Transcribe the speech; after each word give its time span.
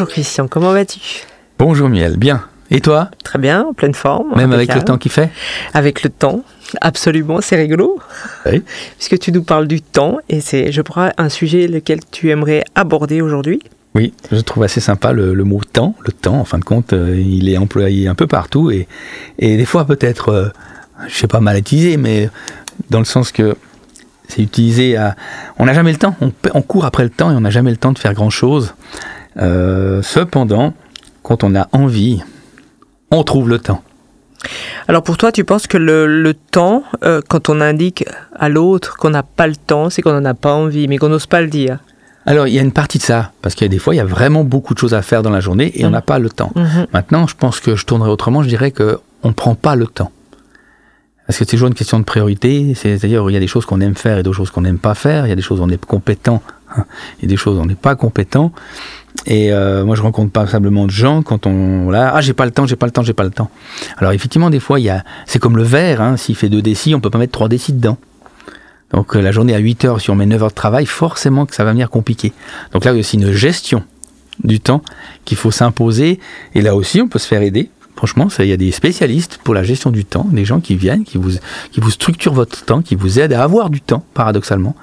Bonjour 0.00 0.14
Christian, 0.14 0.48
comment 0.48 0.72
vas-tu? 0.72 0.98
Bonjour 1.58 1.90
Miel, 1.90 2.16
bien. 2.16 2.44
Et 2.70 2.80
toi? 2.80 3.10
Très 3.22 3.38
bien, 3.38 3.66
en 3.66 3.74
pleine 3.74 3.92
forme. 3.92 4.34
Même 4.34 4.54
avec 4.54 4.74
le 4.74 4.80
temps 4.80 4.96
qu'il 4.96 5.10
fait? 5.10 5.28
Avec 5.74 6.02
le 6.02 6.08
temps, 6.08 6.42
absolument, 6.80 7.42
c'est 7.42 7.56
rigolo. 7.56 8.00
Oui. 8.46 8.62
Puisque 8.96 9.18
tu 9.18 9.30
nous 9.30 9.42
parles 9.42 9.68
du 9.68 9.82
temps, 9.82 10.16
et 10.30 10.40
c'est, 10.40 10.72
je 10.72 10.80
crois, 10.80 11.12
un 11.18 11.28
sujet 11.28 11.66
lequel 11.66 12.00
tu 12.10 12.30
aimerais 12.30 12.64
aborder 12.74 13.20
aujourd'hui. 13.20 13.60
Oui, 13.94 14.14
je 14.32 14.40
trouve 14.40 14.62
assez 14.62 14.80
sympa 14.80 15.12
le, 15.12 15.34
mot 15.44 15.60
temps. 15.70 15.94
Le 16.00 16.12
temps, 16.12 16.40
en 16.40 16.46
fin 16.46 16.58
de 16.58 16.64
compte, 16.64 16.94
euh, 16.94 17.20
il 17.20 17.50
est 17.50 17.58
employé 17.58 18.08
un 18.08 18.14
peu 18.14 18.26
partout 18.26 18.70
et, 18.70 18.88
et 19.38 19.58
des 19.58 19.66
fois 19.66 19.84
peut-être, 19.84 20.30
euh, 20.30 20.48
je 21.08 21.14
sais 21.14 21.28
pas, 21.28 21.40
mal 21.40 21.58
utilisé, 21.58 21.98
mais 21.98 22.30
dans 22.88 23.00
le 23.00 23.04
sens 23.04 23.32
que 23.32 23.54
c'est 24.28 24.40
utilisé 24.40 24.96
à... 24.96 25.14
On 25.58 25.66
n'a 25.66 25.74
jamais 25.74 25.92
le 25.92 25.98
temps, 25.98 26.16
on, 26.54 26.62
court 26.62 26.86
après 26.86 27.02
le 27.02 27.10
temps 27.10 27.30
et 27.30 27.34
on 27.34 27.42
n'a 27.42 27.50
jamais 27.50 27.70
le 27.70 27.76
temps 27.76 27.92
de 27.92 27.98
faire 27.98 28.14
grand-chose. 28.14 28.74
Euh, 29.36 30.02
cependant, 30.02 30.74
quand 31.22 31.44
on 31.44 31.54
a 31.54 31.68
envie, 31.72 32.22
on 33.10 33.22
trouve 33.22 33.48
le 33.48 33.58
temps. 33.58 33.82
Alors 34.88 35.02
pour 35.02 35.16
toi, 35.16 35.32
tu 35.32 35.44
penses 35.44 35.66
que 35.66 35.76
le, 35.76 36.34
temps, 36.34 36.82
quand 37.28 37.50
on 37.50 37.60
indique 37.60 38.06
à 38.34 38.48
l'autre 38.48 38.96
qu'on 38.96 39.10
n'a 39.10 39.22
pas 39.22 39.46
le 39.46 39.54
temps, 39.54 39.90
c'est 39.90 40.00
qu'on 40.00 40.14
n'en 40.14 40.24
a 40.24 40.34
pas 40.34 40.54
envie, 40.54 40.88
mais 40.88 40.96
qu'on 40.96 41.10
n'ose 41.10 41.26
pas 41.26 41.42
le 41.42 41.48
dire 41.48 41.78
alors, 42.26 42.46
il 42.46 42.54
y 42.54 42.58
a 42.58 42.62
une 42.62 42.72
partie 42.72 42.98
de 42.98 43.02
ça, 43.02 43.32
parce 43.40 43.54
qu'il 43.54 43.64
y 43.64 43.66
a 43.66 43.70
des 43.70 43.78
fois, 43.78 43.94
il 43.94 43.98
y 43.98 44.00
a 44.00 44.04
vraiment 44.04 44.44
beaucoup 44.44 44.74
de 44.74 44.78
choses 44.78 44.94
à 44.94 45.02
faire 45.02 45.22
dans 45.22 45.30
la 45.30 45.40
journée 45.40 45.72
et 45.74 45.84
on 45.84 45.88
mmh. 45.88 45.92
n'a 45.92 46.02
pas 46.02 46.18
le 46.18 46.28
temps. 46.28 46.52
Mmh. 46.54 46.84
Maintenant, 46.92 47.26
je 47.26 47.34
pense 47.34 47.60
que 47.60 47.76
je 47.76 47.86
tournerai 47.86 48.10
autrement, 48.10 48.42
je 48.42 48.48
dirais 48.48 48.72
qu'on 48.72 49.28
ne 49.28 49.32
prend 49.32 49.54
pas 49.54 49.74
le 49.74 49.86
temps. 49.86 50.12
Parce 51.26 51.38
que 51.38 51.44
c'est 51.44 51.50
toujours 51.52 51.68
une 51.68 51.74
question 51.74 51.98
de 51.98 52.04
priorité, 52.04 52.74
c'est-à-dire 52.74 53.28
il 53.30 53.32
y 53.32 53.36
a 53.36 53.40
des 53.40 53.46
choses 53.46 53.64
qu'on 53.64 53.80
aime 53.80 53.94
faire 53.94 54.18
et 54.18 54.22
d'autres 54.22 54.36
choses 54.36 54.50
qu'on 54.50 54.60
n'aime 54.60 54.78
pas 54.78 54.94
faire, 54.94 55.26
il 55.26 55.30
y 55.30 55.32
a 55.32 55.36
des 55.36 55.42
choses 55.42 55.60
où 55.60 55.62
on 55.62 55.70
est 55.70 55.84
compétent 55.84 56.42
et 57.22 57.26
des 57.26 57.36
choses 57.36 57.58
on 57.58 57.66
n'est 57.66 57.74
pas 57.74 57.94
compétent. 57.96 58.52
Et 59.26 59.52
euh, 59.52 59.84
moi, 59.84 59.96
je 59.96 60.02
rencontre 60.02 60.30
pas 60.30 60.46
simplement 60.46 60.86
de 60.86 60.90
gens 60.90 61.22
quand 61.22 61.46
on 61.46 61.84
voilà, 61.84 62.14
ah 62.14 62.20
j'ai 62.20 62.32
pas 62.32 62.44
le 62.44 62.52
temps, 62.52 62.66
j'ai 62.66 62.76
pas 62.76 62.86
le 62.86 62.92
temps, 62.92 63.02
j'ai 63.02 63.12
pas 63.12 63.24
le 63.24 63.30
temps. 63.30 63.50
Alors 63.98 64.12
effectivement, 64.12 64.50
des 64.50 64.60
fois, 64.60 64.80
il 64.80 64.84
y 64.84 64.90
a, 64.90 65.04
c'est 65.26 65.38
comme 65.38 65.56
le 65.56 65.62
verre, 65.62 66.00
hein, 66.00 66.16
s'il 66.16 66.36
fait 66.36 66.48
2 66.48 66.62
décis, 66.62 66.94
on 66.94 67.00
peut 67.00 67.10
pas 67.10 67.18
mettre 67.18 67.32
3 67.32 67.48
décis 67.48 67.72
dedans. 67.72 67.98
Donc 68.92 69.16
euh, 69.16 69.20
la 69.20 69.32
journée 69.32 69.54
à 69.54 69.58
8 69.58 69.84
heures, 69.84 70.00
si 70.00 70.10
on 70.10 70.14
met 70.14 70.26
9 70.26 70.42
heures 70.42 70.48
de 70.50 70.54
travail, 70.54 70.86
forcément 70.86 71.44
que 71.46 71.54
ça 71.54 71.64
va 71.64 71.72
venir 71.72 71.90
compliqué. 71.90 72.32
Donc 72.72 72.84
là, 72.84 72.92
il 72.92 72.94
y 72.94 72.98
a 72.98 73.00
aussi 73.00 73.16
une 73.16 73.32
gestion 73.32 73.82
du 74.42 74.60
temps 74.60 74.82
qu'il 75.24 75.36
faut 75.36 75.50
s'imposer. 75.50 76.18
Et 76.54 76.62
là 76.62 76.74
aussi, 76.74 77.00
on 77.00 77.08
peut 77.08 77.18
se 77.18 77.26
faire 77.26 77.42
aider. 77.42 77.70
Franchement, 77.96 78.28
il 78.38 78.46
y 78.46 78.52
a 78.52 78.56
des 78.56 78.70
spécialistes 78.70 79.38
pour 79.44 79.52
la 79.52 79.62
gestion 79.62 79.90
du 79.90 80.06
temps, 80.06 80.26
des 80.30 80.46
gens 80.46 80.60
qui 80.60 80.74
viennent, 80.74 81.04
qui 81.04 81.18
vous, 81.18 81.32
qui 81.70 81.80
vous 81.80 81.90
structurent 81.90 82.32
votre 82.32 82.64
temps, 82.64 82.80
qui 82.80 82.94
vous 82.94 83.20
aident 83.20 83.34
à 83.34 83.42
avoir 83.42 83.68
du 83.68 83.82
temps, 83.82 84.04
paradoxalement. 84.14 84.74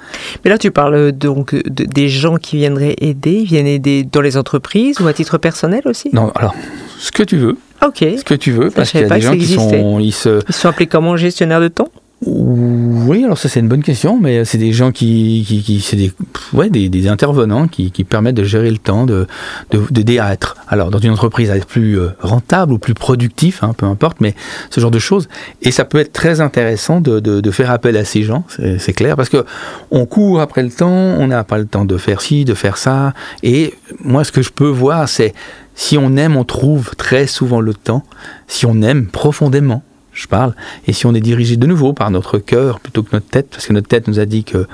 Mais 0.43 0.51
là, 0.51 0.59
tu 0.59 0.69
parles 0.69 1.11
donc 1.13 1.55
des 1.67 2.09
gens 2.09 2.37
qui 2.37 2.57
viendraient 2.57 2.95
aider, 2.99 3.43
viennent 3.43 3.65
aider 3.65 4.03
dans 4.03 4.21
les 4.21 4.37
entreprises 4.37 4.99
ou 4.99 5.07
à 5.07 5.13
titre 5.13 5.39
personnel 5.39 5.81
aussi? 5.85 6.09
Non, 6.13 6.31
alors, 6.35 6.53
ce 6.99 7.11
que 7.11 7.23
tu 7.23 7.37
veux. 7.37 7.57
Ok. 7.85 7.99
Ce 7.99 8.23
que 8.23 8.35
tu 8.35 8.51
veux, 8.51 8.69
parce 8.69 8.91
qu'il 8.91 9.01
y 9.01 9.03
a 9.03 9.09
des 9.09 9.21
gens 9.21 9.35
qui 9.35 9.47
sont, 9.47 9.99
ils, 9.99 10.11
se... 10.11 10.41
ils 10.47 10.53
sont 10.53 10.69
appelés 10.69 10.87
comment 10.87 11.17
gestionnaires 11.17 11.61
de 11.61 11.69
temps? 11.69 11.89
Oui, 12.25 13.23
alors 13.23 13.37
ça 13.37 13.47
c'est 13.47 13.59
une 13.59 13.67
bonne 13.67 13.83
question, 13.83 14.19
mais 14.19 14.43
c'est 14.43 14.57
des 14.57 14.73
gens 14.73 14.91
qui, 14.91 15.45
qui, 15.47 15.61
qui 15.61 15.81
c'est 15.81 15.95
des, 15.95 16.11
ouais, 16.51 16.67
des, 16.71 17.07
intervenants 17.07 17.67
qui, 17.67 17.91
qui, 17.91 18.03
permettent 18.03 18.35
de 18.35 18.43
gérer 18.43 18.71
le 18.71 18.79
temps, 18.79 19.05
de, 19.05 19.27
de, 19.69 19.83
de 19.91 20.19
Alors 20.67 20.89
dans 20.89 20.97
une 20.97 21.11
entreprise 21.11 21.51
à 21.51 21.57
être 21.57 21.67
plus 21.67 21.99
euh, 21.99 22.09
rentable 22.19 22.73
ou 22.73 22.79
plus 22.79 22.95
productif, 22.95 23.63
hein, 23.63 23.73
peu 23.77 23.85
importe, 23.85 24.19
mais 24.19 24.33
ce 24.71 24.81
genre 24.81 24.89
de 24.89 24.97
choses. 24.97 25.29
Et 25.61 25.69
ça 25.69 25.85
peut 25.85 25.99
être 25.99 26.11
très 26.11 26.41
intéressant 26.41 27.01
de, 27.01 27.19
de, 27.19 27.39
de 27.39 27.51
faire 27.51 27.69
appel 27.69 27.95
à 27.95 28.03
ces 28.03 28.23
gens, 28.23 28.45
c'est 28.79 28.93
clair, 28.93 29.15
parce 29.15 29.29
que 29.29 29.45
on 29.91 30.07
court 30.07 30.41
après 30.41 30.63
le 30.63 30.71
temps, 30.71 30.89
on 30.89 31.27
n'a 31.27 31.43
pas 31.43 31.59
le 31.59 31.65
temps 31.67 31.85
de 31.85 31.97
faire 31.97 32.21
ci, 32.21 32.45
de 32.45 32.55
faire 32.55 32.77
ça. 32.77 33.13
Et 33.43 33.75
moi, 34.03 34.23
ce 34.23 34.31
que 34.31 34.41
je 34.41 34.49
peux 34.49 34.69
voir, 34.69 35.07
c'est 35.07 35.35
si 35.75 35.99
on 35.99 36.17
aime, 36.17 36.35
on 36.35 36.43
trouve 36.43 36.95
très 36.95 37.27
souvent 37.27 37.61
le 37.61 37.75
temps. 37.75 38.03
Si 38.47 38.65
on 38.65 38.81
aime 38.81 39.05
profondément, 39.05 39.83
je 40.17 40.27
parle, 40.27 40.55
et 40.87 40.93
si 40.93 41.05
on 41.05 41.13
est 41.13 41.21
dirigé 41.21 41.57
de 41.57 41.67
nouveau 41.67 41.93
par 41.93 42.09
notre 42.09 42.39
cœur 42.39 42.79
plutôt 42.79 43.03
que 43.03 43.09
notre 43.13 43.27
tête, 43.27 43.49
parce 43.51 43.67
que 43.67 43.73
notre 43.73 43.87
tête 43.87 44.07
nous 44.07 44.19
a 44.19 44.25
dit 44.25 44.43
que 44.43 44.65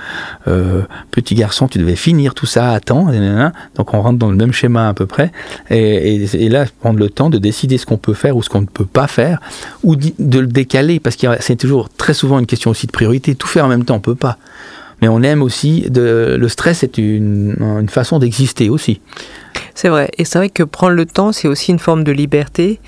euh, 0.47 0.83
petit 1.11 1.35
garçon, 1.35 1.67
tu 1.67 1.79
devais 1.79 1.97
finir 1.97 2.33
tout 2.33 2.45
ça 2.45 2.71
à 2.71 2.79
temps, 2.79 3.07
donc 3.75 3.93
on 3.93 4.01
rentre 4.01 4.17
dans 4.17 4.29
le 4.29 4.37
même 4.37 4.53
schéma 4.53 4.87
à 4.87 4.93
peu 4.93 5.05
près, 5.05 5.31
et, 5.69 6.27
là 6.47 6.65
prendre 6.79 6.99
le 6.99 7.09
temps 7.09 7.29
de 7.29 7.37
décider 7.37 7.77
ce 7.77 7.85
qu'on 7.85 7.97
peut 7.97 8.13
faire 8.13 8.37
ou 8.37 8.41
ce 8.43 8.49
qu'on 8.49 8.61
ne 8.61 8.67
peut 8.67 8.85
pas 8.85 9.07
faire, 9.07 9.41
ou 9.83 9.97
de 9.97 10.39
le 10.39 10.47
décaler, 10.47 11.01
parce 11.01 11.17
que 11.17 11.27
c'est 11.41 11.57
toujours 11.57 11.89
très 11.89 12.13
souvent 12.13 12.39
une 12.39 12.45
question 12.45 12.71
aussi 12.71 12.87
de 12.87 12.91
priorité. 12.91 13.35
Tout 13.35 13.47
faire 13.47 13.65
en 13.65 13.69
même 13.69 13.83
temps, 13.83 13.95
on 13.95 13.99
peut 13.99 14.15
pas. 14.15 14.37
Mais 15.01 15.09
on 15.09 15.21
aime 15.23 15.41
aussi 15.41 15.85
le 15.93 16.47
stress 16.47 16.83
est 16.83 16.97
une 16.97 17.89
façon 17.89 18.19
d'exister 18.19 18.69
aussi. 18.69 19.01
C'est 19.75 19.89
vrai. 19.89 20.09
Et 20.17 20.25
c'est 20.25 20.37
vrai 20.37 20.49
que 20.49 20.63
prendre 20.63 20.93
le 20.93 21.05
temps, 21.05 21.31
c'est 21.31 21.47
aussi 21.47 21.71
une 21.71 21.79
forme 21.79 22.03
de 22.03 22.11
liberté 22.11 22.79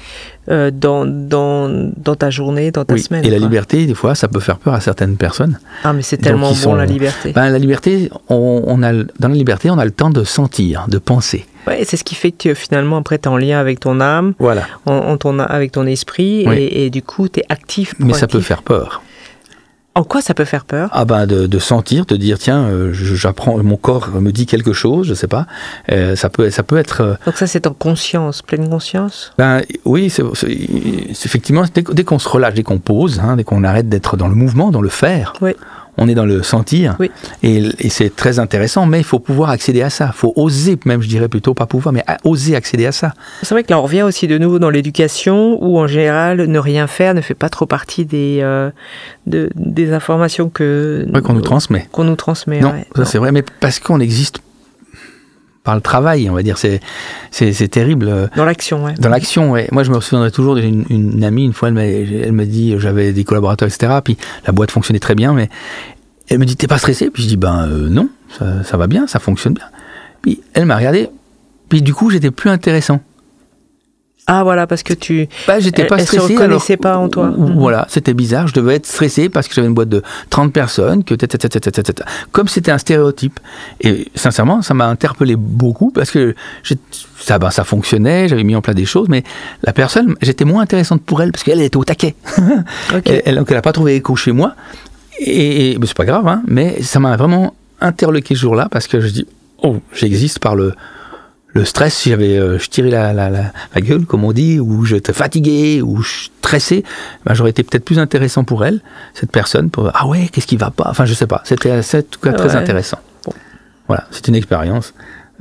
euh, 0.50 0.70
dans, 0.72 1.06
dans, 1.06 1.92
dans, 1.98 2.16
ta 2.16 2.30
journée, 2.30 2.72
dans 2.72 2.86
ta 2.86 2.94
oui. 2.94 3.02
semaine. 3.02 3.26
Et 3.26 3.30
la 3.30 3.40
liberté, 3.40 3.86
des 3.86 3.96
fois, 3.96 4.14
ça 4.16 4.28
peut 4.28 4.40
faire 4.40 4.58
peur 4.58 4.74
à 4.74 4.82
certaines 4.82 5.18
personnes. 5.18 5.60
Ah, 5.84 5.94
mais 5.94 6.04
c'est 6.04 6.18
tellement 6.18 6.54
bon 6.54 6.76
la 6.76 6.86
liberté. 6.86 7.32
Ben, 7.34 7.50
la 7.50 7.60
liberté, 7.60 8.10
on, 8.30 8.64
on, 8.66 8.84
a, 8.84 8.94
dans 8.94 9.28
la 9.30 9.36
liberté, 9.36 9.70
on 9.72 9.80
a 9.80 9.86
le 9.86 9.92
temps 9.92 10.12
de 10.12 10.24
sentir, 10.24 10.86
de 10.88 11.00
penser. 11.00 11.46
Ouais, 11.68 11.84
c'est 11.84 11.98
ce 11.98 12.04
qui 12.04 12.14
fait 12.14 12.32
que 12.32 12.54
finalement, 12.54 12.98
après, 12.98 13.18
tu 13.18 13.24
es 13.24 13.28
en 13.28 13.38
lien 13.38 13.60
avec 13.60 13.80
ton 13.80 14.00
âme, 14.00 14.34
voilà. 14.38 14.68
en, 14.86 15.18
ton, 15.18 15.40
avec 15.40 15.72
ton 15.72 15.88
esprit, 15.88 16.42
et, 16.42 16.86
et, 16.86 16.90
du 16.92 17.02
coup, 17.02 17.28
tu 17.28 17.40
es 17.40 17.44
actif. 17.50 17.96
Mais 17.98 18.14
ça 18.14 18.28
peut 18.28 18.42
faire 18.42 18.62
peur. 18.62 19.02
En 19.98 20.04
quoi 20.04 20.22
ça 20.22 20.34
peut 20.34 20.44
faire 20.44 20.66
peur? 20.66 20.90
Ah 20.92 21.06
ben 21.06 21.26
de, 21.26 21.60
sentir, 21.60 22.06
de 22.06 22.18
dire 22.18 22.38
tiens, 22.38 22.66
euh, 22.66 22.92
j'apprends, 22.92 23.58
mon 23.64 23.78
corps 23.78 24.10
me 24.10 24.32
dit 24.32 24.46
quelque 24.46 24.74
chose, 24.74 25.08
je 25.08 25.14
sais 25.14 25.30
pas. 25.30 25.48
Euh, 25.90 26.18
ça 26.18 26.30
peut, 26.30 26.50
ça 26.50 26.64
peut 26.64 26.78
être. 26.78 27.02
Euh, 27.02 27.14
Donc 27.26 27.38
ça 27.38 27.48
c'est 27.48 27.66
en 27.66 27.74
conscience, 27.74 28.42
pleine 28.42 28.70
conscience? 28.70 29.34
Ben 29.38 29.62
oui, 29.86 30.10
c'est, 30.10 30.24
effectivement 31.26 31.64
dès, 31.74 32.04
qu'on 32.04 32.20
se 32.20 32.28
relâche, 32.28 32.56
dès 32.56 32.64
qu'on 32.64 32.80
pose, 32.80 33.22
hein, 33.22 33.38
dès 33.38 33.46
qu'on 33.46 33.64
arrête 33.64 33.88
d'être 33.88 34.18
dans 34.18 34.28
le 34.28 34.36
mouvement, 34.36 34.70
dans 34.70 34.82
le 34.82 34.90
faire. 34.90 35.32
Oui 35.42 35.54
on 35.98 36.08
est 36.08 36.16
dans 36.16 36.26
le 36.26 36.44
sentir. 36.44 36.98
Et, 37.44 37.90
c'est 37.90 38.16
très 38.16 38.40
intéressant, 38.40 38.86
mais 38.86 39.00
il 39.00 39.04
faut 39.04 39.20
pouvoir 39.20 39.50
accéder 39.50 39.82
à 39.82 39.90
ça. 39.90 40.12
Il 40.14 40.18
faut 40.18 40.34
oser, 40.36 40.78
même 40.86 41.02
je 41.02 41.08
dirais 41.08 41.30
plutôt, 41.30 41.54
pas 41.54 41.66
pouvoir, 41.66 41.94
mais 41.94 42.04
oser 42.24 42.56
accéder 42.56 42.86
à 42.86 42.92
ça. 42.92 43.14
C'est 43.42 43.56
vrai 43.56 43.64
que 43.64 43.72
là, 43.72 43.80
on 43.80 43.84
revient 43.84 44.02
aussi 44.02 44.28
de 44.28 44.38
nouveau 44.38 44.60
dans 44.60 44.70
l'éducation, 44.70 45.58
où 45.64 45.80
en 45.80 45.88
général, 45.88 46.46
ne 46.46 46.60
rien 46.60 46.88
faire 46.88 47.14
ne 47.14 47.22
fait 47.22 47.34
pas 47.34 47.50
trop 47.50 47.66
partie 47.66 48.06
des, 48.06 48.40
euh, 48.42 48.70
des 49.26 49.94
informations 49.94 50.50
que 50.50 51.06
qu'on 51.24 51.34
nous 51.34 51.42
transmet. 51.42 51.88
Qu'on 51.92 52.04
nous 52.04 52.16
transmet. 52.16 52.60
Non, 52.60 52.74
ça 52.96 53.06
c'est 53.06 53.18
vrai, 53.18 53.32
mais 53.32 53.44
parce 53.60 53.80
qu'on 53.80 54.00
existe 54.00 54.40
par 55.66 55.76
le 55.76 55.82
travail, 55.82 56.30
on 56.30 56.34
va 56.34 56.44
dire. 56.44 56.58
C'est, 56.58 56.80
c'est, 57.32 57.68
terrible. 57.68 58.30
Dans 58.38 58.46
l'action, 58.46 58.86
ouais. 58.86 58.94
Dans 58.94 59.10
l'action, 59.10 59.52
ouais. 59.52 59.68
Moi, 59.72 59.84
je 59.84 59.92
me 59.92 60.00
souviendrai 60.00 60.32
toujours 60.32 60.56
d'une 60.56 60.86
une, 60.90 61.24
amie, 61.24 61.44
une 61.44 61.54
fois, 61.54 61.68
elle 61.68 61.74
m'a, 61.74 61.84
elle 61.84 62.48
dit, 62.48 62.76
j'avais 62.78 63.12
des 63.12 63.24
collaborateurs, 63.26 63.68
etc. 63.68 63.92
Puis 64.04 64.18
la 64.46 64.54
boîte 64.54 64.72
fonctionnait 64.72 65.00
très 65.00 65.16
bien, 65.16 65.34
mais 65.34 65.50
elle 66.30 66.40
me 66.40 66.46
dit, 66.46 66.56
t'es 66.56 66.68
pas 66.68 66.78
stressé? 66.78 67.10
Puis 67.10 67.24
je 67.24 67.28
dis, 67.28 67.38
ben 67.38 67.68
euh, 67.68 67.90
non, 67.90 68.08
ça, 68.38 68.64
ça, 68.64 68.78
va 68.78 68.88
bien, 68.88 69.08
ça 69.08 69.20
fonctionne 69.20 69.54
bien. 69.54 69.66
Puis 70.22 70.42
elle 70.54 70.66
m'a 70.66 70.78
regardé, 70.78 71.10
puis 71.68 71.82
du 71.82 71.94
coup, 71.94 72.10
j'étais 72.10 72.32
plus 72.32 72.50
intéressant. 72.50 73.02
Ah 74.28 74.44
voilà, 74.44 74.66
parce 74.66 74.82
que 74.82 74.94
tu. 74.94 75.28
Bah, 75.48 75.60
j'étais 75.60 75.86
pas 75.86 76.00
stressé. 76.00 76.34
Elle 76.34 76.38
reconnaissait 76.42 76.78
pas 76.78 76.98
en 76.98 77.10
toi. 77.10 77.28
Mhm. 77.28 77.60
Voilà, 77.60 77.86
c'était 77.90 78.16
bizarre. 78.16 78.48
Je 78.48 78.54
devais 78.54 78.76
être 78.76 78.88
stressé 78.88 79.30
parce 79.30 79.48
que 79.48 79.54
j'avais 79.54 79.68
une 79.68 79.76
boîte 79.76 79.90
de 79.90 80.02
30 80.32 80.52
personnes, 80.52 81.04
que 81.04 81.14
comme 82.32 82.48
c'était 82.48 82.72
un 82.72 82.78
stéréotype. 82.80 83.40
Et 83.82 84.08
sincèrement, 84.16 84.64
ça 84.64 84.74
m'a 84.74 84.88
interpellé 84.88 85.36
beaucoup 85.36 85.92
parce 85.92 86.10
que 86.10 86.34
ça, 87.20 87.38
ben, 87.38 87.52
ça 87.52 87.64
fonctionnait, 87.64 88.28
j'avais 88.28 88.44
mis 88.44 88.56
en 88.56 88.62
place 88.62 88.76
des 88.76 88.86
choses, 88.86 89.10
mais 89.10 89.24
la 89.62 89.74
personne, 89.74 90.16
j'étais 90.22 90.46
moins 90.46 90.64
intéressante 90.64 91.02
pour 91.04 91.22
elle 91.22 91.32
parce 91.32 91.44
qu'elle 91.44 91.62
était 91.62 91.78
au 91.78 91.84
taquet. 91.84 92.16
elle, 93.06 93.36
n'a 93.48 93.62
pas 93.62 93.74
trouvé 93.74 93.96
écho 93.96 94.16
chez 94.16 94.32
moi. 94.32 94.56
Et, 95.20 95.72
et 95.72 95.80
c'est 95.86 95.96
pas 95.96 96.06
grave, 96.06 96.28
hein, 96.28 96.42
mais 96.48 96.82
ça 96.82 97.00
m'a 97.00 97.16
vraiment 97.16 97.54
interloqué 97.80 98.34
ce 98.34 98.42
jour-là 98.42 98.70
parce 98.72 98.88
que 98.88 99.00
je 99.00 99.08
dis, 99.08 99.28
oh, 99.62 99.78
j'existe 99.94 100.40
par 100.40 100.56
le 100.56 100.74
le 101.56 101.64
stress, 101.64 101.96
si 101.96 102.10
j'avais 102.10 102.38
euh, 102.38 102.60
je 102.60 102.70
tirais 102.70 102.90
la, 102.90 103.14
la, 103.14 103.30
la, 103.30 103.82
gueule, 103.82 104.06
comme 104.06 104.26
on 104.26 104.34
dit, 104.34 104.60
ou 104.60 104.84
j'étais 104.84 105.14
fatigué, 105.14 105.82
ou 105.82 106.04
stressé, 106.04 106.84
ben, 107.26 107.34
j'aurais 107.34 107.52
été 107.52 107.64
peut-être 107.64 107.86
plus 107.86 107.98
intéressant 107.98 108.44
pour 108.44 108.66
elle, 108.66 108.82
cette 109.14 109.32
personne, 109.32 109.70
pour 109.70 109.90
ah 109.94 110.06
ouais, 110.06 110.28
qu'est-ce 110.30 110.48
qui 110.48 110.58
va 110.58 110.70
pas? 110.70 110.88
Enfin, 110.90 111.06
je 111.06 111.14
sais 111.14 111.28
pas. 111.28 111.42
C'était 111.46 111.72
en 111.72 111.82
tout 111.82 112.20
cas 112.20 112.34
très 112.34 112.58
intéressant. 112.58 113.00
Voilà, 113.88 114.06
c'est 114.12 114.28
une 114.28 114.36
expérience. 114.36 114.94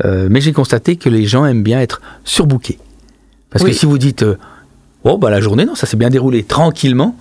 Euh, 0.04 0.28
mais 0.30 0.40
j'ai 0.40 0.52
constaté 0.52 0.96
que 0.96 1.08
les 1.08 1.26
gens 1.26 1.46
aiment 1.46 1.64
bien 1.64 1.80
être 1.80 2.00
surbookés. 2.24 2.78
Parce 3.50 3.64
que 3.64 3.72
si 3.72 3.84
vous 3.84 3.98
dites, 3.98 4.22
euh, 4.22 4.38
oh, 5.02 5.18
bah 5.18 5.30
la 5.30 5.40
journée, 5.40 5.64
non, 5.64 5.74
ça 5.74 5.86
s'est 5.86 5.96
bien 5.96 6.10
déroulé 6.10 6.44
tranquillement, 6.44 7.16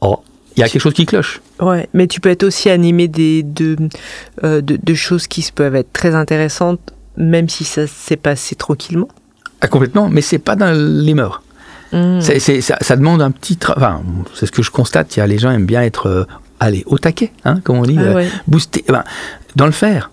oh, 0.00 0.22
il 0.56 0.60
y 0.60 0.62
a 0.62 0.68
quelque 0.70 0.82
chose 0.82 0.94
qui 0.94 1.04
cloche. 1.04 1.42
Ouais, 1.60 1.86
mais 1.92 2.06
tu 2.06 2.22
peux 2.22 2.30
être 2.30 2.44
aussi 2.44 2.70
animé 2.70 3.08
des, 3.08 3.42
de, 3.42 3.76
de, 4.42 4.60
de, 4.62 4.94
choses 4.94 5.26
qui 5.26 5.46
peuvent 5.54 5.76
être 5.76 5.92
très 5.92 6.14
intéressantes 6.14 6.94
même 7.16 7.48
si 7.48 7.64
ça 7.64 7.86
s'est 7.86 8.16
passé 8.16 8.54
tranquillement 8.54 9.08
ah, 9.60 9.68
Complètement, 9.68 10.08
mais 10.08 10.20
c'est 10.20 10.38
pas 10.38 10.56
dans 10.56 10.72
les 10.72 11.14
mœurs. 11.14 11.42
Hmm. 11.92 12.20
ça, 12.20 12.96
demande 12.96 13.22
un 13.22 13.30
petit 13.30 13.56
travail. 13.56 13.92
Enfin, 13.92 14.02
c'est 14.34 14.46
ce 14.46 14.52
que 14.52 14.62
je 14.62 14.70
constate. 14.70 15.16
Il 15.16 15.20
y 15.20 15.22
a, 15.22 15.26
les 15.26 15.38
gens 15.38 15.50
aiment 15.50 15.66
bien 15.66 15.82
être 15.82 16.08
euh, 16.08 16.24
allez, 16.60 16.82
au 16.86 16.98
taquet, 16.98 17.32
hein, 17.44 17.60
comme 17.62 17.78
on 17.78 17.82
dit, 17.82 17.96
ah, 17.98 18.02
euh, 18.02 18.28
booster. 18.46 18.84
Eh 18.88 18.92
ben, 18.92 19.04
dans 19.54 19.66
le 19.66 19.72
faire, 19.72 20.10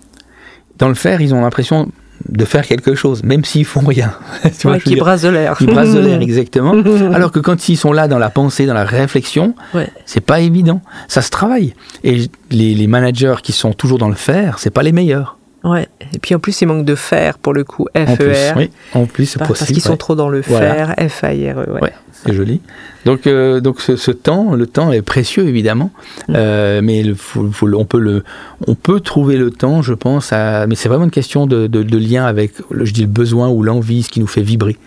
dans 0.78 0.88
le 0.88 0.94
faire, 0.94 1.22
ils 1.22 1.34
ont 1.34 1.42
l'impression 1.42 1.90
de 2.30 2.46
faire 2.46 2.66
quelque 2.66 2.96
chose, 2.96 3.24
même 3.24 3.44
s'ils 3.44 3.66
font 3.66 3.82
rien. 3.82 4.14
tu 4.44 4.68
vois, 4.68 4.80
qui 4.80 4.96
brassent 4.96 5.24
de 5.24 5.30
l'air. 5.30 5.58
Qui 5.58 5.66
brassent 5.66 5.94
de 5.94 6.00
l'air, 6.00 6.22
exactement. 6.22 6.74
Alors 7.12 7.32
que 7.32 7.40
quand 7.40 7.70
ils 7.70 7.76
sont 7.76 7.92
là 7.92 8.08
dans 8.08 8.20
la 8.20 8.30
pensée, 8.30 8.66
dans 8.66 8.74
la 8.74 8.86
réflexion, 8.86 9.56
ouais. 9.74 9.90
c'est 10.06 10.22
pas 10.22 10.40
évident. 10.40 10.82
Ça 11.08 11.22
se 11.22 11.32
travaille. 11.32 11.74
Et 12.04 12.30
les, 12.52 12.76
les 12.76 12.88
managers 12.88 13.36
qui 13.44 13.52
sont 13.52 13.74
toujours 13.74 13.98
dans 13.98 14.10
le 14.10 14.16
faire, 14.16 14.60
c'est 14.60 14.70
pas 14.70 14.84
les 14.84 14.92
meilleurs. 14.92 15.38
Ouais. 15.64 15.88
Et 16.14 16.20
puis 16.20 16.36
en 16.36 16.40
plus, 16.40 16.60
il 16.62 16.68
manque 16.68 16.86
de 16.86 16.96
faire 16.96 17.38
pour 17.38 17.54
le 17.54 17.64
coup. 17.64 17.88
F-E-R. 17.96 18.10
En 18.12 18.16
plus, 18.16 18.36
oui. 18.58 18.70
En 18.94 19.06
plus, 19.06 19.26
c'est 19.26 19.40
possible. 19.40 19.58
Parce 19.60 19.72
qu'ils 19.72 19.82
sont 19.82 19.92
ouais. 19.92 19.98
trop 19.98 20.16
dans 20.16 20.28
le 20.30 20.42
Voilà. 20.42 20.74
faire. 20.76 20.96
Ouais. 21.24 21.82
Ouais, 21.82 21.94
c'est 22.12 22.34
joli. 22.34 22.60
Donc, 23.06 23.28
euh, 23.28 23.60
donc 23.62 23.80
ce, 23.82 23.96
ce 23.96 24.12
temps, 24.12 24.56
le 24.56 24.68
temps 24.68 24.92
est 24.92 25.02
précieux 25.02 25.48
évidemment, 25.48 25.92
Mm. 26.28 26.34
Euh, 26.38 26.82
mais 26.84 27.04
le, 27.04 27.16
faut- 27.16 27.50
faut 27.52 27.68
on 27.74 27.86
peut 27.86 28.00
le, 28.00 28.24
on 28.68 28.76
peut 28.76 29.00
trouver 29.02 29.36
le 29.38 29.52
temps, 29.52 29.82
je 29.82 29.94
pense. 29.94 30.32
À, 30.34 30.68
mais 30.68 30.76
c'est 30.76 30.88
vraiment 30.90 31.06
une 31.06 31.12
question 31.12 31.48
de, 31.48 31.68
de- 31.68 31.84
de 31.84 31.98
lien 31.98 32.26
avec, 32.26 32.54
le- 32.70 32.86
je 32.86 32.94
dis 32.94 33.02
le 33.02 33.08
besoin 33.08 33.50
ou 33.50 33.64
l'envie, 33.64 34.04
ce 34.04 34.10
qui 34.10 34.20
nous 34.20 34.28
fait 34.28 34.42
vibrer. 34.42 34.78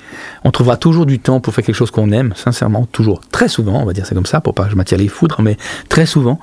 On 0.44 0.50
trouvera 0.50 0.76
toujours 0.76 1.04
du 1.06 1.18
temps 1.18 1.40
pour 1.40 1.54
faire 1.54 1.64
quelque 1.64 1.74
chose 1.74 1.90
qu'on 1.90 2.10
aime, 2.12 2.32
sincèrement, 2.36 2.86
toujours, 2.92 3.20
très 3.32 3.48
souvent, 3.48 3.82
on 3.82 3.86
va 3.86 3.92
dire 3.92 4.06
c'est 4.06 4.14
comme 4.14 4.26
ça, 4.26 4.40
pour 4.40 4.54
pas 4.54 4.64
que 4.64 4.70
je 4.70 4.76
m'attire 4.76 4.98
les 4.98 5.08
foudres, 5.08 5.40
mais 5.42 5.56
très 5.88 6.06
souvent, 6.06 6.38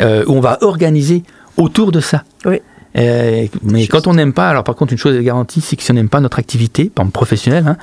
euh, 0.00 0.24
où 0.26 0.32
on 0.32 0.40
va 0.40 0.58
organiser 0.62 1.22
autour 1.56 1.92
de 1.92 2.00
ça. 2.00 2.24
Oui. 2.44 2.60
Euh, 2.96 3.46
mais 3.62 3.86
quand 3.86 4.06
on 4.06 4.14
n'aime 4.14 4.32
pas, 4.32 4.48
alors 4.48 4.64
par 4.64 4.74
contre, 4.74 4.92
une 4.92 4.98
chose 4.98 5.16
est 5.16 5.22
garantie, 5.22 5.60
c'est 5.60 5.76
que 5.76 5.82
si 5.82 5.90
on 5.90 5.94
n'aime 5.94 6.08
pas 6.08 6.20
notre 6.20 6.38
activité, 6.38 6.90
par 6.94 7.04
exemple 7.04 7.14
professionnelle, 7.14 7.66
hein, 7.66 7.76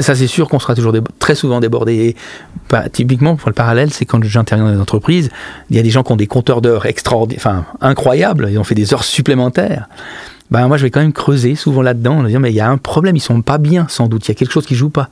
ça 0.00 0.14
c'est 0.14 0.26
sûr 0.26 0.48
qu'on 0.48 0.58
sera 0.58 0.74
toujours 0.74 0.94
très 1.18 1.34
souvent 1.34 1.60
débordé. 1.60 2.16
Bah, 2.70 2.88
typiquement, 2.88 3.36
pour 3.36 3.48
le 3.48 3.54
parallèle, 3.54 3.92
c'est 3.92 4.04
quand 4.04 4.22
j'interviens 4.24 4.66
dans 4.66 4.74
des 4.74 4.80
entreprises, 4.80 5.30
il 5.70 5.76
y 5.76 5.78
a 5.78 5.82
des 5.82 5.90
gens 5.90 6.02
qui 6.02 6.12
ont 6.12 6.16
des 6.16 6.26
compteurs 6.26 6.62
d'heures 6.62 6.86
extraordinaires, 6.86 7.42
enfin 7.44 7.64
incroyables, 7.80 8.48
ils 8.50 8.58
ont 8.58 8.64
fait 8.64 8.74
des 8.74 8.94
heures 8.94 9.04
supplémentaires. 9.04 9.88
Ben, 10.50 10.68
moi, 10.68 10.76
je 10.76 10.82
vais 10.82 10.90
quand 10.90 11.00
même 11.00 11.14
creuser 11.14 11.54
souvent 11.54 11.80
là-dedans, 11.80 12.18
en 12.18 12.24
disant, 12.24 12.40
mais 12.40 12.50
il 12.50 12.54
y 12.56 12.60
a 12.60 12.68
un 12.68 12.76
problème, 12.76 13.16
ils 13.16 13.20
sont 13.20 13.40
pas 13.40 13.56
bien, 13.56 13.86
sans 13.88 14.06
doute, 14.06 14.26
il 14.26 14.28
y 14.28 14.32
a 14.32 14.34
quelque 14.34 14.52
chose 14.52 14.66
qui 14.66 14.74
joue 14.74 14.90
pas. 14.90 15.08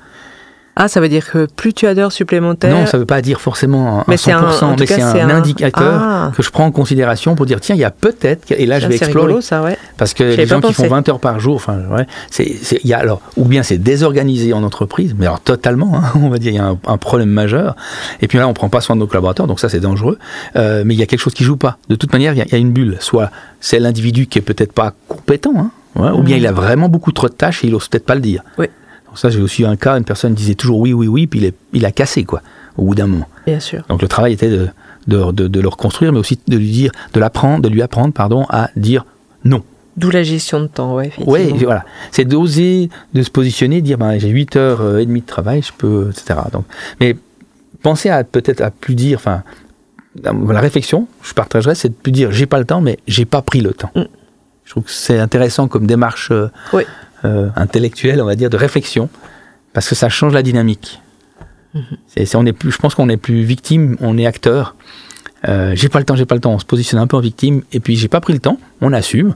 Ah, 0.77 0.89
ça 0.89 1.01
veut 1.01 1.09
dire 1.09 1.29
que 1.31 1.47
plus 1.47 1.75
tu 1.75 1.87
as 1.87 1.95
d'heures 1.95 2.13
supplémentaires. 2.13 2.73
Non, 2.75 2.87
ça 2.87 2.97
veut 2.97 3.05
pas 3.05 3.21
dire 3.21 3.41
forcément 3.41 4.01
un 4.01 4.05
Mais 4.09 4.17
100%, 4.17 4.19
c'est 4.19 4.33
un- 4.33 4.77
mais 4.79 4.87
c'est 4.87 5.03
un, 5.03 5.29
indicateur 5.29 6.01
Ah. 6.03 6.33
que 6.35 6.43
je 6.43 6.51
prends 6.51 6.65
en 6.65 6.71
considération 6.71 7.35
pour 7.35 7.45
dire, 7.45 7.61
tiens, 7.61 7.75
il 7.75 7.81
y 7.81 7.85
a 7.85 7.91
peut-être, 7.91 8.51
et 8.53 8.65
là, 8.67 8.79
je 8.81 8.87
vais 8.87 8.95
explorer. 8.95 9.27
rigolo, 9.27 9.41
ça, 9.43 9.63
ouais. 9.63 9.77
Parce 9.99 10.15
que 10.15 10.23
les 10.23 10.47
gens 10.47 10.61
qui 10.61 10.73
font 10.73 10.83
pensé. 10.85 10.89
20 10.89 11.09
heures 11.09 11.19
par 11.21 11.39
jour, 11.41 11.57
enfin, 11.57 11.81
ouais, 11.91 12.07
c'est, 12.31 12.57
y 12.85 12.93
a 12.95 12.99
alors, 12.99 13.21
ou 13.37 13.45
bien 13.45 13.63
c'est 13.63 13.79
désorganisé 13.79 14.53
en 14.53 14.63
entreprise, 14.63 15.15
mais 15.19 15.27
alors 15.27 15.41
totalement, 15.41 15.97
hein, 15.97 16.03
on 16.23 16.29
va 16.29 16.39
dire, 16.39 16.53
il 16.53 16.57
y 16.57 16.61
a 16.61 16.67
un, 16.67 16.79
un 16.87 16.97
problème 16.97 17.31
majeur. 17.31 17.75
Et 18.23 18.29
puis 18.29 18.39
là, 18.39 18.47
on 18.49 18.55
prend 18.55 18.69
pas 18.69 18.81
soin 18.81 18.97
de 18.97 19.01
nos 19.01 19.07
collaborateurs, 19.07 19.47
donc 19.49 19.61
ça 19.61 19.69
c'est 19.69 19.81
dangereux. 19.81 20.19
Euh, 20.57 20.83
mais 20.87 20.95
il 20.95 21.01
y 21.01 21.03
a 21.03 21.07
quelque 21.07 21.21
chose 21.21 21.35
qui 21.35 21.45
joue 21.45 21.57
pas. 21.57 21.79
De 21.89 21.97
toute 21.97 22.13
manière, 22.13 22.33
il 22.33 22.39
y 22.39 22.43
a, 22.43 22.45
il 22.47 22.53
y 22.53 22.55
a 22.55 22.59
une 22.59 22.73
bulle. 22.73 22.97
Soit 23.01 23.31
c'est 23.61 23.81
l'individu 23.81 24.29
qui 24.29 24.39
est 24.39 24.43
peut-être 24.43 24.73
pas 24.73 24.95
compétent, 25.09 25.53
hein, 25.59 25.71
ouais, 25.97 26.11
ou 26.11 26.23
bien 26.23 26.37
Mhm. 26.37 26.43
il 26.43 26.47
a 26.47 26.53
vraiment 26.53 26.89
beaucoup 26.89 27.13
trop 27.13 27.29
de 27.29 27.35
tâches 27.35 27.65
et 27.65 27.67
il 27.67 27.75
ose 27.75 27.89
peut-être 27.89 28.07
pas 28.07 28.15
le 28.15 28.21
dire. 28.23 28.43
Oui. 28.57 28.67
Ça, 29.15 29.31
j'ai 29.31 29.41
aussi 29.41 29.63
eu 29.63 29.67
un 29.67 29.77
cas, 29.77 29.97
une 29.99 30.05
personne 30.05 30.35
disait 30.35 30.55
toujours 30.55 30.79
oui, 30.81 30.93
oui, 30.93 31.07
oui, 31.09 31.27
puis 31.27 31.41
il, 31.41 31.45
est- 31.47 31.55
il 31.73 31.85
a 31.85 31.93
cassé 31.93 32.25
quoi, 32.25 32.43
au 32.77 32.85
bout 32.85 32.95
d'un 32.95 33.07
moment. 33.07 33.29
Bien 33.47 33.61
sûr. 33.61 33.83
Donc 33.89 34.03
le 34.03 34.09
travail 34.09 34.33
était 34.35 34.49
de, 34.51 34.69
de, 35.07 35.33
de, 35.33 35.49
de 35.49 35.61
le 35.61 35.69
reconstruire, 35.69 36.13
mais 36.13 36.19
aussi 36.19 36.39
de 36.47 36.57
lui 36.57 36.71
dire, 36.71 36.93
de 37.13 37.21
l'apprendre, 37.21 37.63
de 37.63 37.69
lui 37.69 37.83
apprendre, 37.83 38.13
pardon, 38.13 38.47
à 38.51 38.71
dire 38.77 39.05
non. 39.45 39.63
D'où 39.97 40.11
la 40.11 40.23
gestion 40.23 40.61
de 40.61 40.67
temps, 40.67 40.95
ouais. 40.95 41.09
effectivement. 41.09 41.33
Oui, 41.33 41.53
voilà. 41.65 41.85
C'est 42.13 42.25
d'oser, 42.25 42.89
de 43.13 43.23
se 43.23 43.31
positionner, 43.31 43.83
dire 43.83 43.99
ben, 43.99 44.19
j'ai 44.19 44.29
8 44.29 44.57
heures 44.57 44.81
euh, 44.81 44.99
et 44.99 45.07
demie 45.07 45.21
de 45.21 45.27
travail, 45.27 45.63
je 45.63 45.73
peux, 45.77 46.11
etc. 46.11 46.39
Donc, 46.53 46.65
mais 47.01 47.17
pensez 47.83 48.09
à 48.09 48.23
peut-être 48.25 48.61
à 48.61 48.71
plus 48.71 48.95
dire, 48.95 49.19
enfin, 49.19 49.43
la 50.23 50.61
réflexion, 50.61 51.07
je 51.23 51.35
partagerais, 51.35 51.75
c'est 51.75 51.89
de 51.89 51.95
plus 51.95 52.13
dire 52.13 52.31
j'ai 52.33 52.47
pas 52.47 52.59
le 52.59 52.65
temps, 52.65 52.81
mais 52.81 52.99
j'ai 53.07 53.25
pas 53.25 53.43
pris 53.43 53.61
le 53.61 53.73
temps. 53.73 53.91
Mm. 53.95 54.03
Je 54.65 54.71
trouve 54.71 54.85
que 54.85 54.91
c'est 54.93 55.19
intéressant 55.19 55.67
comme 55.69 55.87
démarche 55.87 56.31
euh, 56.31 56.49
Oui. 56.73 56.85
Euh, 57.25 57.49
intellectuelle, 57.57 58.21
on 58.21 58.27
va 58.27 58.35
dire, 58.37 58.51
de 58.51 58.57
réflexion, 58.57 59.09
parce 59.73 59.89
que 59.89 59.95
ça 59.95 60.09
change 60.09 60.33
la 60.35 60.43
dynamique. 60.43 61.01
C'est- 62.09 62.25
c'est- 62.27 62.37
on 62.37 62.45
est 62.47 62.53
plus, 62.53 62.73
je 62.73 62.79
pense 62.79 62.95
qu'on 62.97 63.09
est 63.09 63.17
plus 63.17 63.43
victime, 63.43 63.97
on 64.01 64.19
est 64.19 64.27
acteur. 64.27 64.75
Euh, 65.49 65.73
j'ai 65.77 65.89
pas 65.89 66.01
le 66.01 66.05
temps, 66.05 66.17
j'ai 66.17 66.27
pas 66.27 66.35
le 66.35 66.41
temps. 66.41 66.53
On 66.53 66.59
se 66.59 66.65
positionne 66.67 67.01
un 67.01 67.07
peu 67.07 67.17
en 67.17 67.21
victime, 67.21 67.63
et 67.73 67.79
puis 67.81 67.95
j'ai 67.97 68.09
pas 68.09 68.21
pris 68.21 68.33
le 68.33 68.41
temps, 68.41 68.59
on 68.81 68.93
assume, 68.93 69.35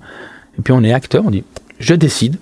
et 0.59 0.63
puis 0.63 0.73
on 0.73 0.83
est 0.83 0.93
acteur, 0.93 1.23
on 1.27 1.31
dit 1.31 1.45
je 1.79 1.95
décide 1.95 2.37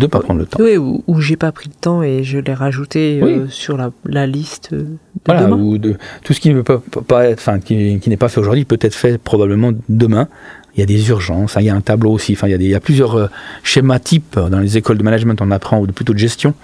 de 0.00 0.06
pas 0.06 0.20
prendre 0.20 0.40
le 0.40 0.46
temps. 0.46 0.58
Oui, 0.60 0.76
ou, 0.76 1.02
ou 1.06 1.20
j'ai 1.20 1.36
pas 1.36 1.52
pris 1.52 1.68
le 1.68 1.74
temps 1.80 2.02
et 2.02 2.22
je 2.24 2.38
l'ai 2.38 2.52
rajouté 2.54 3.20
Oui. 3.22 3.30
euh, 3.32 3.48
sur 3.48 3.76
la, 3.78 3.90
la 4.04 4.26
liste 4.26 4.74
de 4.74 4.86
Voilà, 5.24 5.44
demain. 5.44 5.56
ou 5.56 5.78
de 5.78 5.96
tout 6.22 6.32
ce 6.34 6.40
qui 6.40 6.52
ne 6.52 6.60
peut 6.60 6.78
pas, 6.80 7.00
pas 7.00 7.24
être, 7.26 7.38
enfin, 7.38 7.60
qui, 7.60 7.98
qui 8.00 8.10
n'est 8.10 8.16
pas 8.18 8.28
fait 8.28 8.38
aujourd'hui 8.40 8.64
peut 8.66 8.78
être 8.82 8.94
fait 8.94 9.16
probablement 9.16 9.72
demain. 9.88 10.28
Il 10.76 10.80
y 10.80 10.82
a 10.82 10.86
des 10.86 11.08
urgences, 11.08 11.56
hein, 11.56 11.60
il 11.60 11.66
y 11.66 11.70
a 11.70 11.74
un 11.74 11.80
tableau 11.80 12.12
aussi. 12.12 12.34
Enfin, 12.34 12.48
il 12.48 12.50
y 12.50 12.54
a, 12.54 12.58
des, 12.58 12.64
il 12.66 12.70
y 12.70 12.74
a 12.74 12.80
plusieurs 12.80 13.14
euh, 13.16 13.28
schémas 13.62 13.98
types 13.98 14.38
dans 14.38 14.58
les 14.60 14.76
écoles 14.76 14.98
de 14.98 15.02
management. 15.02 15.40
On 15.40 15.50
apprend 15.50 15.78
ou 15.80 15.86
plutôt 15.86 16.12
de 16.12 16.18
gestion. 16.18 16.54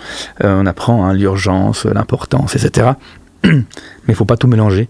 Euh, 0.44 0.60
on 0.62 0.66
apprend 0.66 1.06
hein, 1.06 1.14
l'urgence, 1.14 1.86
l'importance, 1.86 2.54
etc. 2.56 2.90
Mais 3.44 3.64
il 4.08 4.14
faut 4.14 4.24
pas 4.26 4.36
tout 4.36 4.48
mélanger. 4.48 4.88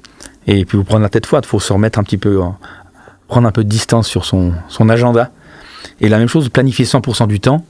Et 0.48 0.64
puis 0.64 0.76
vous 0.76 0.84
prendre 0.84 1.02
la 1.02 1.08
tête 1.08 1.26
froide. 1.26 1.44
Il 1.46 1.48
faut 1.48 1.60
se 1.60 1.72
remettre 1.72 1.98
un 2.00 2.02
petit 2.02 2.18
peu, 2.18 2.40
en- 2.40 2.58
prendre 3.28 3.46
un 3.46 3.52
peu 3.52 3.62
de 3.62 3.68
distance 3.68 4.08
sur 4.08 4.24
son, 4.24 4.52
son 4.68 4.88
agenda. 4.88 5.30
Et 6.00 6.08
la 6.08 6.18
même 6.18 6.28
chose, 6.28 6.48
planifier 6.48 6.84
100% 6.84 7.28
du 7.28 7.38
temps. 7.38 7.64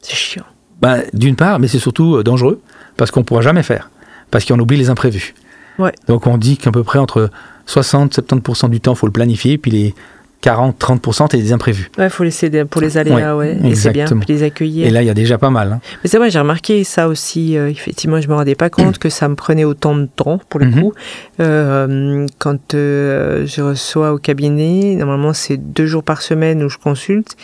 C'est 0.00 0.16
chiant. 0.16 0.44
Ben, 0.80 1.02
D'une 1.14 1.36
part, 1.36 1.58
mais 1.60 1.68
c'est 1.68 1.78
surtout 1.78 2.16
euh, 2.16 2.24
dangereux 2.24 2.60
parce 2.96 3.10
qu'on 3.12 3.20
ne 3.20 3.24
pourra 3.24 3.42
jamais 3.42 3.62
faire. 3.62 3.90
Parce 4.32 4.44
qu'on 4.44 4.58
oublie 4.58 4.76
les 4.76 4.90
imprévus. 4.90 5.34
Ouais. 5.78 5.92
Donc 6.08 6.26
on 6.26 6.36
dit 6.36 6.56
qu'à 6.56 6.70
peu 6.72 6.82
près 6.82 6.98
entre 6.98 7.30
60-70% 7.68 8.70
du 8.70 8.80
temps, 8.80 8.92
il 8.94 8.96
faut 8.98 9.06
le 9.06 9.12
planifier, 9.12 9.56
puis 9.58 9.70
les 9.70 9.94
40-30%, 10.42 11.26
c'est 11.30 11.36
des 11.36 11.52
imprévus. 11.52 11.90
Ouais, 11.98 12.08
faut 12.08 12.24
laisser 12.24 12.48
des, 12.48 12.64
pour 12.64 12.80
les 12.80 12.96
aléas, 12.96 13.36
ouais. 13.36 13.58
Et 13.64 13.74
c'est 13.74 13.90
bien, 13.90 14.06
les 14.28 14.42
accueillir. 14.42 14.86
Et 14.86 14.90
là, 14.90 15.02
il 15.02 15.06
y 15.06 15.10
a 15.10 15.14
déjà 15.14 15.36
pas 15.38 15.50
mal. 15.50 15.72
hein. 15.72 15.80
Mais 16.02 16.08
c'est 16.08 16.16
vrai, 16.18 16.30
j'ai 16.30 16.38
remarqué 16.38 16.82
ça 16.84 17.08
aussi. 17.08 17.56
euh, 17.58 17.68
effectivement, 17.68 18.20
je 18.20 18.28
me 18.28 18.34
rendais 18.34 18.54
pas 18.54 18.70
compte 18.70 18.98
que 18.98 19.10
ça 19.10 19.28
me 19.28 19.34
prenait 19.34 19.64
autant 19.64 19.94
de 19.94 20.06
temps 20.06 20.40
pour 20.48 20.60
le 20.60 20.66
Mhm. 20.66 20.80
coup. 20.80 20.92
Euh, 21.40 22.26
quand 22.38 22.74
euh, 22.74 23.46
je 23.46 23.60
reçois 23.62 24.12
au 24.12 24.18
cabinet, 24.18 24.94
normalement 24.96 25.32
c'est 25.32 25.56
deux 25.56 25.86
jours 25.86 26.02
par 26.04 26.22
semaine 26.22 26.62
où 26.62 26.68
je 26.68 26.78
consulte. 26.78 27.36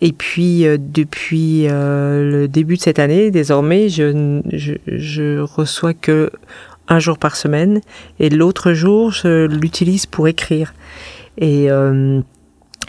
Et 0.00 0.12
puis 0.12 0.66
euh, 0.66 0.76
depuis 0.80 1.66
euh, 1.68 2.30
le 2.30 2.48
début 2.48 2.76
de 2.76 2.82
cette 2.82 2.98
année, 2.98 3.30
désormais, 3.30 3.88
je, 3.88 4.40
je, 4.52 4.74
je 4.86 5.40
reçois 5.40 5.94
que 5.94 6.30
un 6.88 6.98
jour 6.98 7.16
par 7.18 7.34
semaine 7.36 7.80
et 8.20 8.28
l'autre 8.28 8.72
jour, 8.74 9.10
je 9.10 9.46
l'utilise 9.46 10.06
pour 10.06 10.28
écrire. 10.28 10.74
Et 11.38 11.70
euh, 11.70 12.20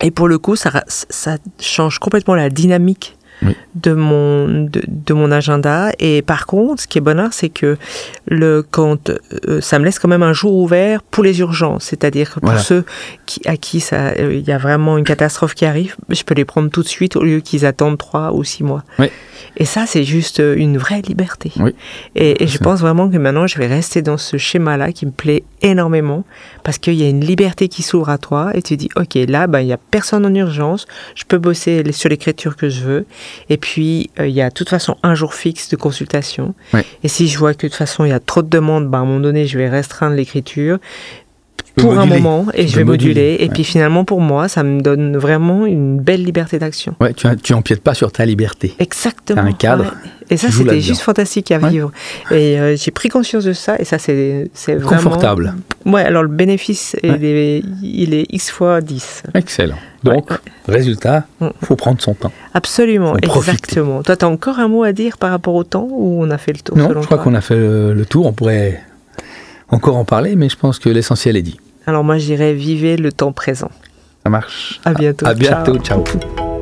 et 0.01 0.11
pour 0.11 0.27
le 0.27 0.37
coup, 0.37 0.55
ça, 0.55 0.83
ça 0.87 1.37
change 1.59 1.99
complètement 1.99 2.35
la 2.35 2.49
dynamique 2.49 3.14
Oui. 3.41 3.55
de 3.75 3.91
mon 3.93 4.47
de, 4.47 4.81
de 4.87 5.13
mon 5.13 5.29
agenda. 5.31 5.91
Et 5.99 6.21
par 6.21 6.45
contre, 6.45 6.83
ce 6.83 6.87
qui 6.87 6.97
est 6.99 7.01
bonheur, 7.01 7.33
c'est 7.33 7.49
que 7.49 7.77
le 8.27 8.65
quand 8.69 9.09
euh, 9.49 9.59
ça 9.61 9.77
me 9.77 9.85
laisse 9.85 9.99
quand 9.99 10.07
même 10.07 10.23
un 10.23 10.33
jour 10.33 10.53
ouvert 10.55 11.01
pour 11.03 11.23
les 11.23 11.39
urgences. 11.41 11.83
C'est-à-dire 11.85 12.29
que 12.33 12.39
pour 12.39 12.49
Voilà. 12.49 12.61
ceux 12.61 12.85
qui, 13.25 13.41
à 13.45 13.57
qui 13.57 13.81
ça 13.81 14.11
euh, 14.19 14.33
il 14.33 14.47
y 14.47 14.51
a 14.51 14.57
vraiment 14.57 14.97
une 14.97 15.03
catastrophe 15.03 15.53
qui 15.53 15.65
arrive, 15.65 15.95
je 16.09 16.23
peux 16.23 16.33
les 16.33 16.45
prendre 16.45 16.69
tout 16.69 16.81
de 16.81 16.87
suite 16.87 17.15
au 17.17 17.23
lieu 17.23 17.39
qu'ils 17.41 17.65
attendent 17.65 17.97
trois 17.97 18.33
ou 18.33 18.43
six 18.43 18.63
mois. 18.63 18.83
Oui. 18.99 19.07
Et 19.57 19.65
ça, 19.65 19.85
c'est 19.85 20.03
juste 20.03 20.39
euh, 20.39 20.55
une 20.57 20.77
vraie 20.77 21.01
liberté. 21.01 21.51
Oui. 21.57 21.73
Et, 22.15 22.43
et 22.43 22.47
je 22.47 22.57
pense 22.57 22.79
vraiment 22.81 23.09
que 23.09 23.17
maintenant, 23.17 23.47
je 23.47 23.57
vais 23.57 23.67
rester 23.67 24.01
dans 24.01 24.17
ce 24.17 24.37
schéma-là 24.37 24.91
qui 24.91 25.05
me 25.05 25.11
plaît 25.11 25.43
énormément 25.61 26.23
parce 26.63 26.77
qu'il 26.77 26.93
y 26.95 27.03
a 27.05 27.09
une 27.09 27.23
liberté 27.23 27.67
qui 27.69 27.81
s'ouvre 27.83 28.09
à 28.09 28.17
toi 28.17 28.51
et 28.53 28.61
tu 28.61 28.75
dis, 28.77 28.89
OK, 28.95 29.15
là, 29.27 29.47
ben, 29.47 29.59
il 29.59 29.67
n'y 29.67 29.73
a 29.73 29.77
personne 29.91 30.25
en 30.25 30.33
urgence, 30.33 30.87
je 31.15 31.23
peux 31.25 31.37
bosser 31.37 31.83
sur 31.91 32.09
l'écriture 32.09 32.55
que 32.55 32.69
je 32.69 32.81
veux. 32.83 33.05
Et 33.49 33.57
puis, 33.57 34.09
euh, 34.19 34.27
il 34.27 34.35
y 34.35 34.41
a 34.41 34.49
de 34.49 34.53
toute 34.53 34.69
façon 34.69 34.97
un 35.03 35.15
jour 35.15 35.33
fixe 35.33 35.69
de 35.69 35.75
consultation. 35.75 36.53
Et 37.03 37.07
si 37.07 37.27
je 37.27 37.37
vois 37.37 37.53
que 37.53 37.57
de 37.57 37.67
toute 37.67 37.75
façon, 37.75 38.05
il 38.05 38.09
y 38.09 38.13
a 38.13 38.19
trop 38.19 38.41
de 38.41 38.49
demandes, 38.49 38.89
ben, 38.89 38.99
à 38.99 39.01
un 39.01 39.05
moment 39.05 39.19
donné, 39.19 39.47
je 39.47 39.57
vais 39.57 39.69
restreindre 39.69 40.15
l'écriture 40.15 40.79
pour 41.75 41.99
un 41.99 42.05
moment 42.05 42.45
et 42.53 42.65
Tu 42.65 42.71
je 42.71 42.75
vais 42.77 42.83
moduler. 42.83 43.13
moduler, 43.13 43.35
Et 43.39 43.47
ouais. 43.47 43.53
puis 43.53 43.63
finalement, 43.63 44.05
pour 44.05 44.21
moi, 44.21 44.47
ça 44.47 44.63
me 44.63 44.81
donne 44.81 45.17
vraiment 45.17 45.65
une 45.65 45.99
belle 45.99 46.23
liberté 46.23 46.57
d'action. 46.59 46.95
Ouais, 47.01 47.13
tu, 47.13 47.27
tu 47.43 47.53
empiètes 47.53 47.81
pas 47.81 47.93
sur 47.93 48.11
ta 48.11 48.25
liberté. 48.25 48.75
Exactement. 48.79 49.41
T'as 49.41 49.47
un 49.47 49.51
cadre. 49.53 49.83
ouais. 49.83 49.89
Et 50.31 50.37
ça, 50.37 50.49
c'était 50.49 50.81
juste 50.81 51.01
fantastique 51.01 51.51
à 51.51 51.59
vivre. 51.59 51.91
Et 52.31 52.59
euh, 52.59 52.75
j'ai 52.75 52.89
pris 52.89 53.09
conscience 53.09 53.43
de 53.43 53.53
ça. 53.53 53.75
Et 53.77 53.83
ça, 53.85 53.99
c'est 53.99 54.49
vraiment... 54.67 54.87
Confortable. 54.89 55.53
Ouais, 55.85 56.01
alors 56.01 56.23
le 56.23 56.29
bénéfice, 56.29 56.95
il, 57.03 57.23
est, 57.23 57.61
il 57.83 58.13
est 58.15 58.25
X 58.31 58.49
fois 58.49 58.81
10. 58.81 59.23
Excellent. 59.35 59.75
Donc, 60.03 60.29
résultat, 60.67 61.25
Mm. 61.41 61.47
faut 61.63 61.75
prendre 61.75 62.01
son 62.01 62.13
temps. 62.13 62.31
Absolument, 62.53 63.17
exactement. 63.17 64.01
Toi, 64.03 64.15
tu 64.15 64.25
as 64.25 64.27
encore 64.29 64.59
un 64.59 64.67
mot 64.67 64.83
à 64.83 64.93
dire 64.93 65.17
par 65.17 65.29
rapport 65.31 65.53
au 65.55 65.63
temps 65.63 65.87
ou 65.91 66.23
on 66.23 66.29
a 66.31 66.37
fait 66.37 66.53
le 66.53 66.59
tour 66.59 66.77
Non, 66.77 66.87
selon 66.87 67.01
je 67.01 67.05
crois 67.05 67.17
qu'on 67.19 67.33
a 67.35 67.41
fait 67.41 67.55
le, 67.55 67.93
le 67.93 68.05
tour. 68.05 68.25
On 68.25 68.33
pourrait 68.33 68.81
encore 69.69 69.97
en 69.97 70.05
parler, 70.05 70.35
mais 70.35 70.49
je 70.49 70.55
pense 70.55 70.79
que 70.79 70.89
l'essentiel 70.89 71.35
est 71.37 71.41
dit. 71.41 71.59
Alors 71.87 72.03
moi, 72.03 72.17
je 72.17 72.25
dirais 72.25 72.53
vivez 72.53 72.97
le 72.97 73.11
temps 73.11 73.31
présent. 73.31 73.71
Ça 74.23 74.29
marche. 74.29 74.79
À 74.85 74.93
bientôt. 74.93 75.25
À 75.27 75.33
bientôt. 75.33 75.77
Ciao. 75.79 76.03
Ciao. 76.03 76.54